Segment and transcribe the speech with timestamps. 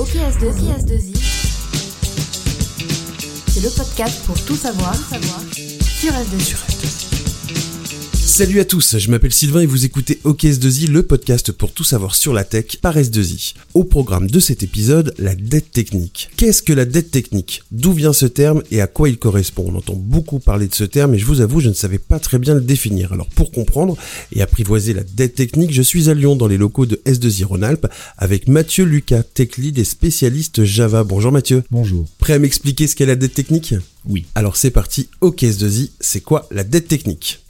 [0.00, 1.14] OKS2I,
[3.48, 7.09] c'est le podcast pour tout savoir, sur S2I.
[8.30, 12.14] Salut à tous, je m'appelle Sylvain et vous écoutez OKS2i, le podcast pour tout savoir
[12.14, 13.54] sur la tech par S2i.
[13.74, 16.30] Au programme de cet épisode, la dette technique.
[16.36, 17.64] Qu'est-ce que la dette technique?
[17.72, 19.66] D'où vient ce terme et à quoi il correspond?
[19.66, 22.20] On entend beaucoup parler de ce terme et je vous avoue, je ne savais pas
[22.20, 23.12] très bien le définir.
[23.12, 23.96] Alors pour comprendre
[24.32, 27.88] et apprivoiser la dette technique, je suis à Lyon dans les locaux de S2i Rhône-Alpes
[28.16, 31.02] avec Mathieu Lucas, tech lead et spécialiste Java.
[31.02, 31.64] Bonjour Mathieu.
[31.72, 32.06] Bonjour.
[32.18, 33.74] Prêt à m'expliquer ce qu'est la dette technique?
[34.08, 34.24] Oui.
[34.36, 37.40] Alors c'est parti, OKS2i, c'est quoi la dette technique?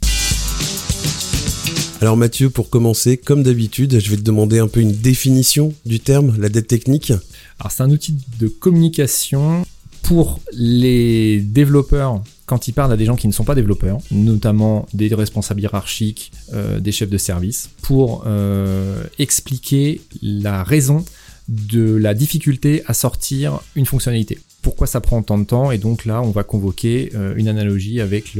[2.01, 5.99] Alors Mathieu, pour commencer, comme d'habitude, je vais te demander un peu une définition du
[5.99, 7.13] terme, la dette technique.
[7.59, 9.67] Alors c'est un outil de communication
[10.01, 14.87] pour les développeurs quand ils parlent à des gens qui ne sont pas développeurs, notamment
[14.93, 21.05] des responsables hiérarchiques, euh, des chefs de service, pour euh, expliquer la raison
[21.51, 24.39] de la difficulté à sortir une fonctionnalité.
[24.61, 25.71] Pourquoi ça prend tant de temps?
[25.71, 28.37] Et donc là on va convoquer euh, une analogie avec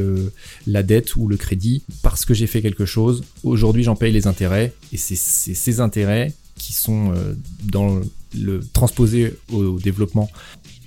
[0.66, 1.84] la dette ou le crédit.
[2.04, 4.74] Parce que j'ai fait quelque chose aujourd'hui j'en paye les intérêts.
[4.94, 8.00] Et c'est ces intérêts qui sont euh, dans
[8.38, 10.30] le transposé au, développement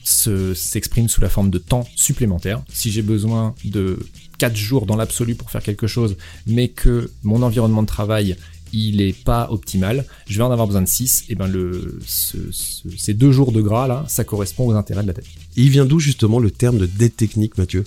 [0.04, 2.62] s'expriment sous la forme de temps supplémentaire.
[2.72, 3.98] Si j'ai besoin de
[4.38, 6.16] 4 jours dans l'absolu pour faire quelque chose
[6.46, 8.36] mais que mon environnement de travail
[8.74, 13.14] il est pas optimal, je vais en avoir besoin de 6, et ben le, ces
[13.14, 15.26] deux jours de gras là, ça correspond aux intérêts de la dette.
[15.56, 17.84] Et il vient d'où justement le terme de dette technique, Mathieu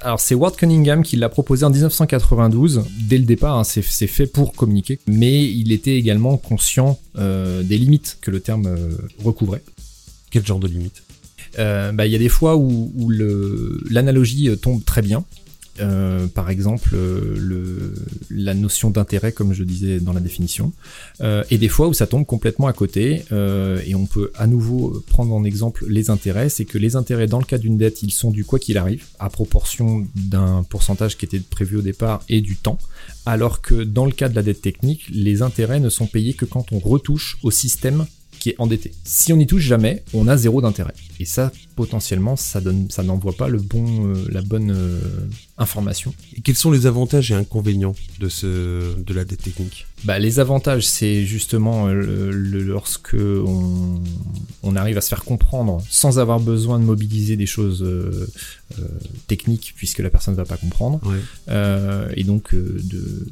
[0.00, 2.84] alors c'est Ward Cunningham qui l'a proposé en 1992.
[3.00, 7.78] Dès le départ, hein, c'est fait pour communiquer, mais il était également conscient euh, des
[7.78, 9.62] limites que le terme euh, recouvrait.
[10.30, 11.02] Quel genre de limites?
[11.58, 15.24] Euh, bah, Il y a des fois où, où l'analogie tombe très bien,
[15.80, 17.94] euh, par exemple euh,
[18.30, 20.72] la notion d'intérêt comme je disais dans la définition
[21.20, 23.24] euh, et des fois où ça tombe complètement à côté
[23.86, 27.38] et on peut à nouveau prendre en exemple les intérêts c'est que les intérêts dans
[27.38, 31.24] le cas d'une dette ils sont du quoi qu'il arrive à proportion d'un pourcentage qui
[31.24, 32.78] était prévu au départ et du temps
[33.26, 36.44] alors que dans le cas de la dette technique les intérêts ne sont payés que
[36.44, 38.06] quand on retouche au système
[38.40, 38.92] qui est endetté.
[39.04, 40.94] Si on n'y touche jamais, on a zéro d'intérêt.
[41.20, 44.98] Et ça, potentiellement, ça donne, ça n'envoie pas le bon, euh, la bonne euh,
[45.58, 46.14] information.
[46.34, 49.86] Et quels sont les avantages et inconvénients de ce, de la dette technique?
[50.04, 54.00] Bah, les avantages, c'est justement euh, le, lorsque on,
[54.62, 57.86] on, arrive à se faire comprendre sans avoir besoin de mobiliser des choses
[59.26, 61.00] techniques puisque la personne ne va pas comprendre,
[62.16, 63.26] et donc de,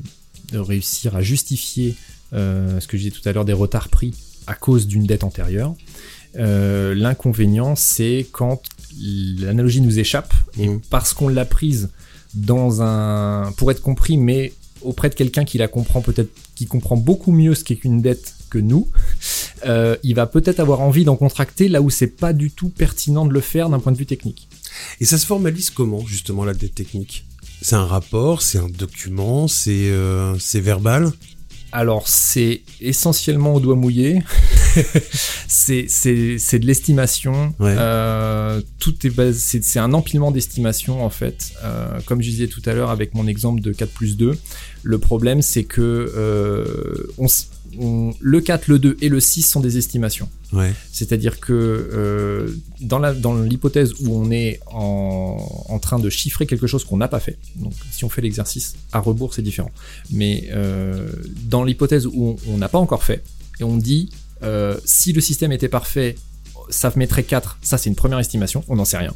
[0.52, 1.94] de, réussir à justifier
[2.32, 4.12] ce que je disais tout à l'heure des retards pris
[4.48, 5.75] à cause d'une dette antérieure.
[6.36, 8.62] Euh, l'inconvénient, c'est quand
[9.38, 10.81] l'analogie nous échappe et mmh.
[10.91, 11.91] parce qu'on l'a prise
[12.34, 16.97] dans un pour être compris, mais auprès de quelqu'un qui la comprend peut-être, qui comprend
[16.97, 18.88] beaucoup mieux ce qu'est qu'une dette que nous,
[19.66, 23.26] euh, il va peut-être avoir envie d'en contracter là où c'est pas du tout pertinent
[23.26, 24.48] de le faire d'un point de vue technique.
[25.00, 27.26] Et ça se formalise comment justement la dette technique?
[27.60, 31.12] C'est un rapport, c'est un document, c'est euh, verbal?
[31.72, 34.22] Alors c'est essentiellement au doigt mouillé,
[35.48, 41.52] c'est de l'estimation, euh, tout est c'est un empilement d'estimation en fait.
[41.64, 44.38] Euh, comme je disais tout à l'heure avec mon exemple de 4 plus 2,
[44.82, 45.80] le problème c'est que
[46.16, 47.26] euh, on,
[47.76, 50.28] le 4, le 2 et le 6 sont des estimations.
[50.92, 52.98] C'est-à-dire que euh, dans
[53.42, 57.72] l'hypothèse où on est en, train de chiffrer quelque chose qu'on n'a pas fait, donc
[57.92, 59.70] si on fait l'exercice à rebours, c'est différent.
[60.10, 61.08] Mais euh,
[61.44, 63.22] dans l'hypothèse où on n'a pas encore fait,
[63.60, 64.10] et on dit
[64.42, 66.16] euh, si le système était parfait,
[66.70, 69.14] ça mettrait 4, ça c'est une première estimation, on n'en sait rien.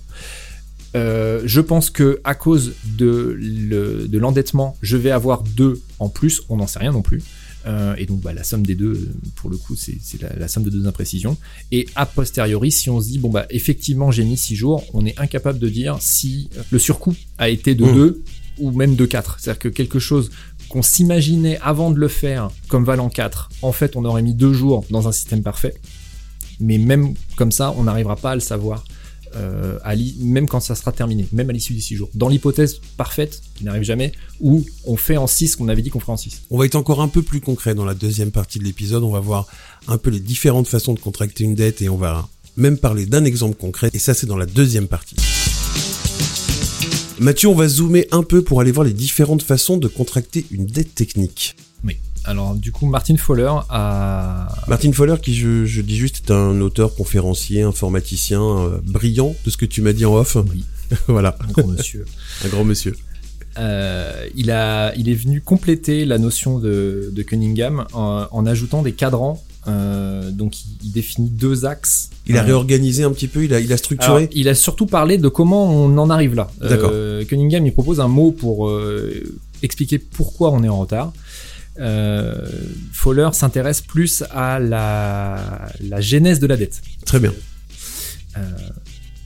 [0.94, 6.66] je pense que à cause de l'endettement, je vais avoir 2 en plus, on n'en
[6.66, 7.22] sait rien non plus.
[7.66, 10.70] Euh, et donc bah, la somme des deux, pour le coup, c'est la, somme de
[10.70, 11.36] deux imprécisions.
[11.70, 15.06] Et a posteriori, si on se dit, bon bah effectivement j'ai mis 6 jours, on
[15.06, 18.62] est incapable de dire si le surcoût a été de 2 mmh.
[18.62, 19.38] ou même de 4.
[19.38, 20.30] C'est-à-dire que quelque chose
[20.68, 24.52] qu'on s'imaginait avant de le faire comme valant 4, en fait on aurait mis 2
[24.52, 25.74] jours dans un système parfait.
[26.60, 28.84] Mais même comme ça, on n'arrivera pas à le savoir
[29.36, 29.78] euh,
[30.20, 32.10] même quand ça sera terminé, même à l'issue des 6 jours.
[32.14, 36.00] Dans l'hypothèse parfaite, qui n'arrive jamais, où on fait en 6 qu'on avait dit qu'on
[36.00, 36.42] ferait en 6.
[36.50, 39.02] On va être encore un peu plus concret dans la deuxième partie de l'épisode.
[39.02, 39.46] On va voir
[39.88, 43.24] un peu les différentes façons de contracter une dette et on va même parler d'un
[43.24, 43.90] exemple concret.
[43.94, 45.16] Et ça, c'est dans la deuxième partie.
[47.18, 50.66] Mathieu, on va zoomer un peu pour aller voir les différentes façons de contracter une
[50.66, 51.56] dette technique.
[52.24, 54.48] Alors du coup, Martin Fowler a...
[54.68, 59.56] Martin Fowler, qui je, dis juste, est un auteur, conférencier, informaticien euh, brillant, de ce
[59.56, 60.36] que tu m'as dit en off.
[60.50, 60.64] Oui.
[61.08, 61.36] voilà.
[61.48, 62.04] Un grand monsieur.
[62.44, 62.94] un grand monsieur.
[63.58, 69.42] Euh, il, a, il est venu compléter la notion de, Cunningham en, ajoutant des cadrans
[69.66, 72.10] donc il, définit deux axes.
[72.26, 74.28] Il a réorganisé un petit peu, il a, il a structuré.
[74.32, 76.50] il a surtout parlé de comment on en arrive là.
[76.60, 76.92] D'accord.
[77.28, 78.72] Cunningham il propose un mot pour
[79.62, 81.12] expliquer pourquoi on est en retard.
[81.76, 86.82] Fowler s'intéresse plus à la, la genèse de la dette.
[87.04, 87.32] Très bien.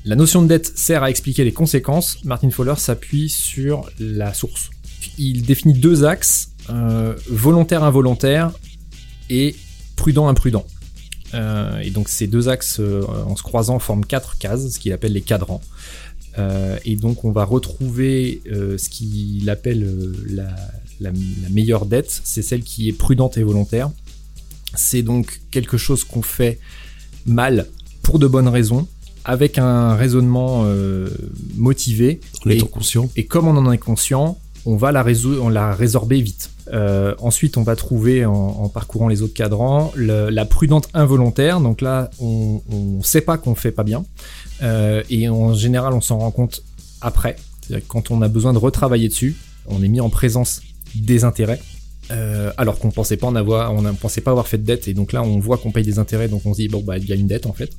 [0.06, 2.24] La notion de dette sert à expliquer les conséquences.
[2.24, 4.70] Martin Fowler s'appuie sur la source.
[5.18, 8.52] Il définit deux axes, euh, volontaire involontaire
[9.30, 9.56] et
[9.96, 10.64] prudent imprudent.
[11.34, 14.92] Euh, et donc ces deux axes euh, en se croisant forment quatre cases, ce qu'il
[14.92, 15.60] appelle les cadrans.
[16.84, 20.54] et donc on va retrouver ce qu'il appelle la,
[21.00, 21.12] la,
[21.50, 23.90] meilleure dette, c'est celle qui est prudente et volontaire.
[24.74, 26.58] C'est donc quelque chose qu'on fait
[27.24, 27.66] mal
[28.02, 28.86] pour de bonnes raisons,
[29.24, 31.08] avec un raisonnement euh,
[31.56, 32.20] motivé.
[32.44, 33.10] En étant conscient.
[33.16, 35.04] Et comme on en est conscient, on va la,
[35.40, 36.50] on la résorber vite.
[36.72, 41.60] Euh, ensuite, on va trouver, en, parcourant les autres cadrans, la prudente involontaire.
[41.60, 44.04] Donc là, on ne sait pas qu'on fait pas bien.
[44.62, 46.62] Euh, et en général, on s'en rend compte
[47.00, 47.36] après.
[47.62, 50.60] C'est-à-dire quand on a besoin de retravailler dessus, on est mis en présence
[51.02, 51.60] des intérêts.
[52.12, 54.86] Euh, alors qu'on pensait pas en avoir, on ne pensait pas avoir fait de dette
[54.86, 56.98] et donc là on voit qu'on paye des intérêts donc on se dit bon bah
[56.98, 57.70] il y a une dette en fait.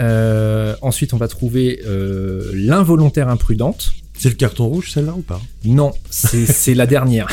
[0.00, 3.92] Euh, ensuite on va trouver euh, l'involontaire imprudente.
[4.18, 5.40] C'est le carton rouge celle-là ou pas?
[5.64, 7.28] Non, c'est la dernière.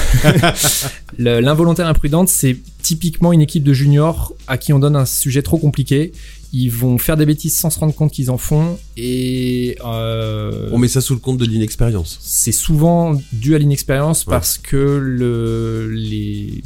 [1.18, 5.58] l'involontaire imprudente c'est typiquement une équipe de juniors à qui on donne un sujet trop
[5.58, 6.14] compliqué
[6.54, 10.78] ils vont faire des bêtises sans se rendre compte qu'ils en font et euh, on
[10.78, 12.18] met ça sous le compte de l'inexpérience.
[12.22, 16.64] C'est souvent dû à l'inexpérience parce que le, les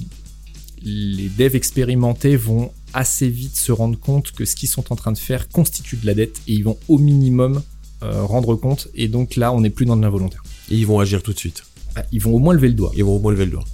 [0.83, 5.11] les devs expérimentés vont assez vite se rendre compte que ce qu'ils sont en train
[5.11, 7.61] de faire constitue de la dette et ils vont au minimum
[8.03, 10.43] euh, rendre compte et donc là on n'est plus dans de l'involontaire.
[10.69, 11.63] Et ils vont agir tout de suite.
[11.95, 12.91] Ah, ils vont au moins lever le doigt.
[12.95, 13.65] Ils vont au moins lever le doigt.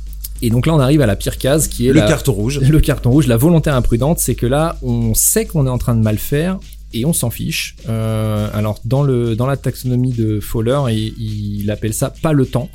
[0.42, 2.60] Et donc là, on arrive à la pire case qui est le carton rouge.
[2.68, 5.96] Le carton rouge, la volonté imprudente, c'est que là, on sait qu'on est en train
[5.96, 6.60] de mal faire
[6.94, 7.76] et on s'en fiche.
[7.90, 12.46] Euh, alors dans le dans la taxonomie de Fowler, il, il appelle ça pas le
[12.46, 12.70] temps,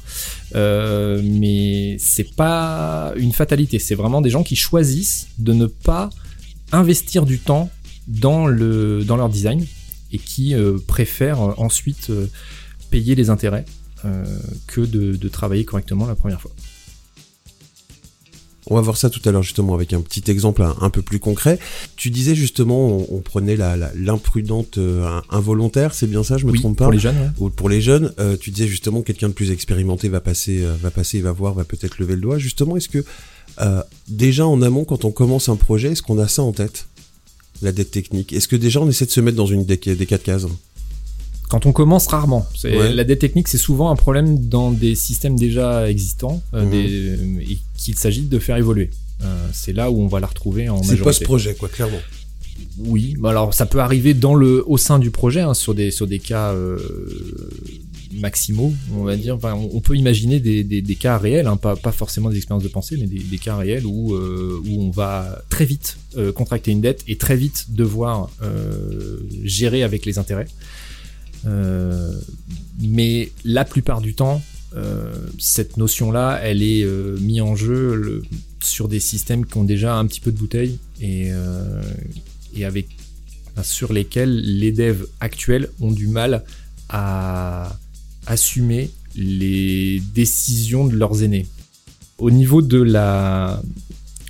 [0.55, 3.79] euh, mais c'est pas une fatalité.
[3.79, 6.11] C'est vraiment des gens qui choisissent de ne pas
[6.73, 7.71] investir du temps
[8.07, 9.65] dans le dans leur design
[10.13, 12.27] et qui euh, préfèrent ensuite euh,
[12.91, 13.65] payer les intérêts
[14.67, 16.51] que de, de travailler correctement la première fois.
[18.69, 21.19] On va voir ça tout à l'heure justement avec un petit exemple un, peu plus
[21.19, 21.59] concret.
[21.97, 23.57] Tu disais justement, on, prenait
[23.97, 27.33] l'imprudente euh, involontaire, c'est bien ça, je me trompe pas Pour les jeunes.
[27.39, 30.75] Ou pour les jeunes, euh, tu disais justement quelqu'un de plus expérimenté va passer, euh,
[30.81, 32.39] va passer, va voir, va peut-être lever le doigt.
[32.39, 33.05] Justement, est-ce que
[34.09, 36.87] déjà en amont, quand on commence un projet, est-ce qu'on a ça en tête,
[37.63, 38.33] la dette technique?
[38.33, 40.47] Est-ce que déjà on essaie de se mettre dans une des, des quatre cases?
[41.53, 42.47] Quand on commence rarement.
[42.65, 47.41] La dette technique, c'est souvent un problème dans des systèmes déjà existants euh, mhm.
[47.43, 48.89] et qu'il s'agit de faire évoluer.
[49.23, 50.97] Euh, c'est là où on va la retrouver en majorité.
[50.97, 52.01] C'est post-projet, quoi, clairement.
[52.79, 56.07] Oui, alors ça peut arriver dans le, au sein du projet, hein, sur, des, sur
[56.07, 56.79] des cas euh,
[58.15, 59.37] maximaux, on va dire.
[59.43, 62.97] on, peut imaginer des, des, cas réels, hein, pas, pas forcément des expériences de pensée,
[62.99, 65.99] mais des, des cas réels où, où on va très vite
[66.35, 68.31] contracter une dette et très vite devoir
[69.45, 70.47] gérer avec les intérêts.
[71.47, 72.13] Euh,
[72.81, 74.43] mais la plupart du temps,
[74.75, 78.23] euh, cette notion-là, elle est euh, mise en jeu
[78.63, 81.31] sur des systèmes qui ont déjà un petit peu de bouteille et,
[82.65, 82.89] avec
[83.63, 86.45] sur lesquels les devs actuels ont du mal
[86.89, 87.77] à
[88.27, 91.47] assumer les décisions de leurs aînés.
[92.19, 93.61] Au niveau de la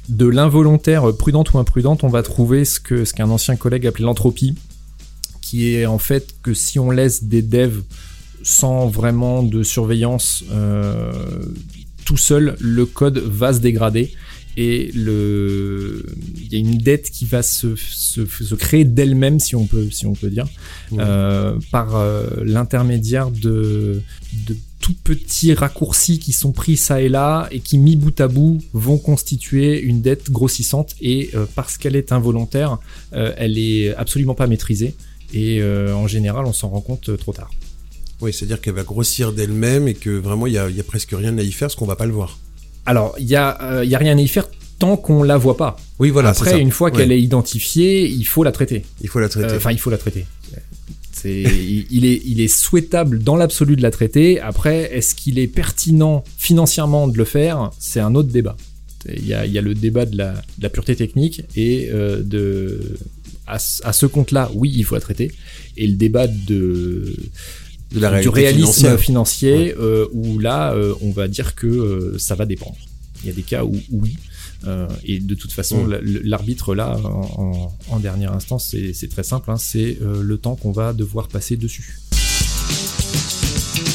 [0.08, 4.04] de l'involontaire prudente ou imprudente, on va trouver ce que ce qu'un ancien collègue appelait
[4.04, 4.54] l'entropie,
[5.52, 7.82] qui est en fait que si on laisse des devs
[8.42, 11.12] sans vraiment de surveillance euh,
[12.06, 14.14] tout seul, le code va se dégrader
[14.56, 16.06] et le
[16.38, 20.06] il y a une dette qui va se, se, créer d'elle-même si on peut si
[20.06, 20.46] on peut dire
[20.94, 24.00] euh, par euh, l'intermédiaire de,
[24.46, 28.28] de tout petits raccourcis qui sont pris ça et là et qui mis bout à
[28.28, 32.78] bout vont constituer une dette grossissante et parce qu'elle est involontaire
[33.12, 34.94] elle est absolument pas maîtrisée
[35.32, 37.50] et euh, en général, on s'en rend compte euh, trop tard.
[38.20, 41.42] Oui, c'est-à-dire qu'elle va grossir d'elle-même et que vraiment, il y a, presque rien à
[41.42, 42.38] y faire parce qu'on va pas le voir.
[42.86, 44.48] Alors, il y, a, euh, y a rien à y faire
[44.78, 45.76] tant qu'on la voit pas.
[45.98, 46.30] Oui, voilà.
[46.30, 48.84] Après, une fois qu'elle est identifiée, il faut la traiter.
[49.00, 49.56] Il faut la traiter.
[49.56, 50.26] Enfin, il faut la traiter.
[51.24, 54.40] Il, est, il est souhaitable dans l'absolu de la traiter.
[54.40, 57.70] Après, est-ce qu'il est pertinent financièrement de le faire?
[57.78, 58.56] C'est un autre débat.
[59.08, 61.88] Il y a, il y a le débat de la, de la pureté technique et
[61.92, 62.96] de
[63.46, 65.32] à, ce compte-là, oui, il faut la traiter.
[65.76, 67.14] Et le débat de,
[67.90, 72.76] du réalisme financier, euh, où là, euh, on va dire que euh, ça va dépendre.
[73.22, 74.16] Il y a des cas où, oui,
[75.04, 76.00] et de toute façon, mm.
[76.24, 76.96] l'arbitre là,
[77.88, 81.98] en, dernière instance, c'est très simple, hein, c'est le temps qu'on va devoir passer dessus.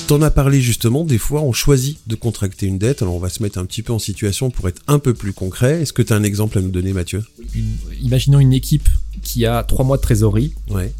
[0.07, 3.27] T'en as parlé justement, des fois on choisit de contracter une dette, alors on va
[3.27, 5.81] se mettre un petit peu en situation pour être un peu plus concret.
[5.81, 7.25] Est-ce que tu as un exemple à nous donner Mathieu?
[8.01, 8.87] Imaginons une équipe
[9.23, 10.53] qui a trois mois de trésorerie.
[10.69, 10.93] Ouais.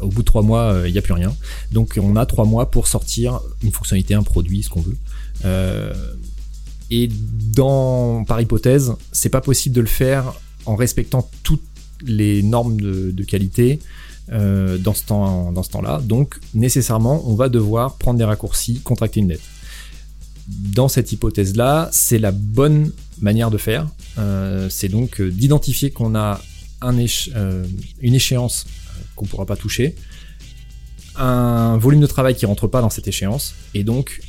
[0.00, 1.34] Au bout de trois mois, il euh, n'y a plus rien.
[1.70, 4.96] Donc on a trois mois pour sortir une fonctionnalité, un produit, ce qu'on veut.
[5.44, 5.92] Euh,
[6.90, 7.08] et
[7.54, 10.34] dans, par hypothèse, c'est pas possible de le faire
[10.66, 11.62] en respectant toutes
[12.04, 13.78] les normes de qualité,
[14.30, 16.00] euh, dans ce temps, dans ce temps-là.
[16.00, 19.42] Donc nécessairement, on va devoir prendre des raccourcis, contracter une dette.
[20.46, 23.88] Dans cette hypothèse-là, c'est la bonne manière de faire.
[24.18, 26.40] Euh, c'est donc d'identifier qu'on a
[26.82, 28.66] un une échéance
[29.16, 29.94] qu'on ne pourra pas toucher,
[31.16, 34.20] un volume de travail qui rentre pas dans cette échéance, et donc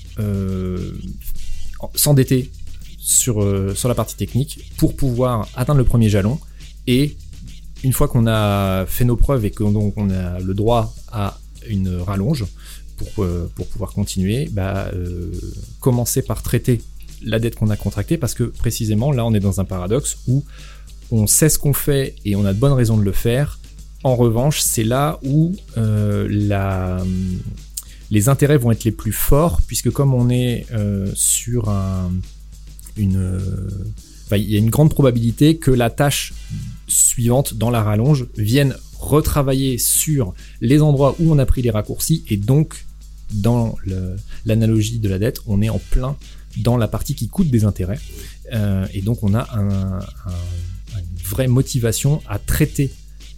[1.95, 2.49] s'endetter
[2.97, 3.35] sur,
[3.75, 6.39] sur la partie technique pour pouvoir atteindre le premier jalon.
[6.87, 7.17] Et
[7.83, 11.97] une fois qu'on a fait nos preuves et qu'on on a le droit à une
[11.97, 12.45] rallonge
[12.97, 15.31] pour, euh, pouvoir continuer, bah, euh,
[15.79, 16.81] commencer par traiter
[17.21, 20.43] la dette qu'on a contractée parce que précisément là on est dans un paradoxe où
[21.11, 23.59] on sait ce qu'on fait et on a de bonnes raisons de le faire.
[24.03, 26.27] En revanche, c'est là où euh,
[28.11, 30.65] les intérêts vont être les plus forts puisque comme on est
[31.15, 32.11] sur un,
[32.97, 33.39] une
[34.37, 36.33] il y a une grande probabilité que la tâche
[36.87, 42.23] suivante dans la rallonge vienne retravailler sur les endroits où on a pris les raccourcis
[42.29, 42.85] et donc
[43.33, 43.75] dans
[44.45, 46.15] l'analogie de la dette, on est en plein
[46.57, 47.99] dans la partie qui coûte des intérêts
[48.53, 49.99] euh, et donc on a une
[51.23, 52.91] vraie motivation à traiter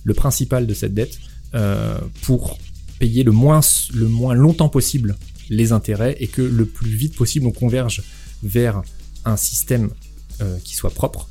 [0.03, 1.19] le principal de cette dette
[1.53, 2.57] euh, pour
[2.99, 3.61] payer le moins,
[3.93, 5.15] le moins longtemps possible
[5.49, 8.03] les intérêts et que le plus vite possible on converge
[8.43, 8.81] vers
[9.25, 9.89] un système
[10.41, 11.27] euh, qui soit propre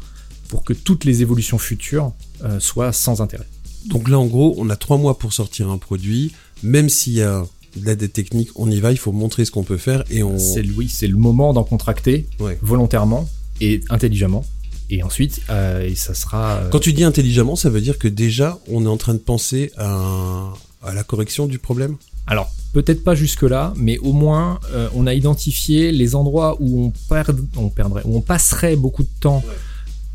[0.49, 2.13] pour que toutes les évolutions futures
[2.43, 3.47] euh, soient sans intérêt.
[3.87, 7.23] Donc là, en gros, on a trois mois pour sortir un produit, même s'il y
[7.23, 7.45] a
[7.77, 10.39] de l'aide technique, on y va, il faut montrer ce qu'on peut faire et on.
[10.39, 12.27] C'est oui, c'est le moment d'en contracter
[12.63, 13.29] volontairement
[13.61, 14.45] et intelligemment.
[14.91, 16.61] Et ensuite, euh, et ça sera.
[16.71, 19.73] Quand tu dis intelligemment, ça veut dire que déjà, on est en train de penser
[19.77, 21.97] à, à la correction du problème?
[22.27, 26.93] Alors, peut-être pas jusque-là, mais au moins euh, on a identifié les endroits où on,
[27.09, 29.43] perd, on perdrait, où on passerait beaucoup de temps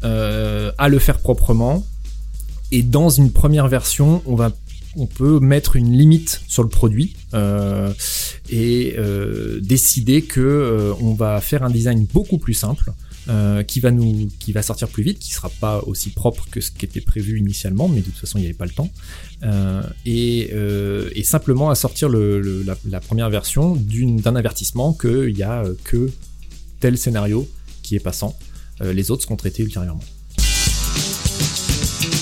[0.04, 1.86] euh, à le faire proprement.
[2.72, 4.52] Et dans une première version, on va
[4.96, 7.94] on peut mettre une limite sur le produit euh,
[8.50, 8.96] et
[9.62, 12.92] décider que on va faire un design beaucoup plus simple
[13.28, 16.62] euh, qui va nous, qui va sortir plus vite, qui sera pas aussi propre que
[16.62, 18.90] ce qui était prévu initialement, mais de toute façon il n'y avait pas le temps,
[19.44, 25.44] euh, et, euh, et, simplement à sortir le, la, première version d'un avertissement qu'il n'y
[25.44, 26.10] a que
[26.80, 27.48] tel scénario
[27.84, 28.38] qui est passant,
[28.82, 30.04] les autres seront traités ultérieurement.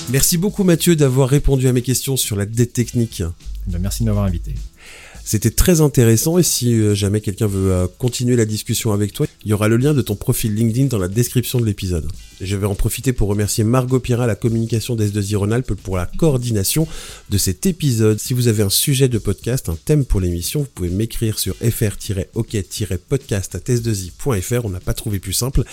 [0.09, 3.21] Merci beaucoup Mathieu d'avoir répondu à mes questions sur la dette technique.
[3.21, 4.55] Eh ben, merci de m'avoir invité.
[5.27, 9.27] C'était très intéressant et si euh, jamais quelqu'un veut euh, continuer la discussion avec toi,
[9.43, 12.09] il y aura le lien de ton profil LinkedIn dans la description de l'épisode.
[12.39, 16.87] Je vais en profiter pour remercier Margot Pira, la communication d'S2I Rhône-Alpes pour la coordination
[17.29, 18.21] de cet épisode.
[18.21, 21.55] Si vous avez un sujet de podcast, un thème pour l'émission, vous pouvez m'écrire sur
[21.57, 25.65] fr-ok-podcast à s2i.fr, on n'a pas trouvé plus simple.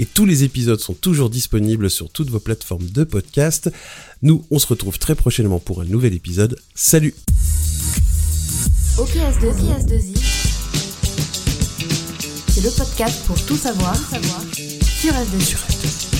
[0.00, 3.70] Et tous les épisodes sont toujours disponibles sur toutes vos plateformes de podcast.
[4.22, 6.58] Nous, on se retrouve très prochainement pour un nouvel épisode.
[6.74, 7.14] Salut
[8.96, 10.16] OKS2I.
[12.48, 16.13] C'est le podcast pour tout savoir, savoir sur S2I.